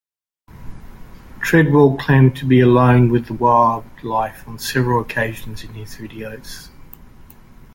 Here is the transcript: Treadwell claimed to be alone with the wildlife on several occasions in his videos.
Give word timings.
Treadwell 1.41 1.95
claimed 1.95 2.35
to 2.37 2.47
be 2.47 2.59
alone 2.59 3.09
with 3.11 3.27
the 3.27 3.35
wildlife 3.35 4.47
on 4.47 4.57
several 4.57 4.99
occasions 4.99 5.63
in 5.63 5.75
his 5.75 5.93
videos. 5.95 6.69